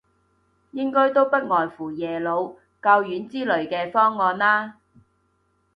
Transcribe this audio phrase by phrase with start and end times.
[0.71, 4.77] 應該都不外乎耶魯、教院之類嘅方案啦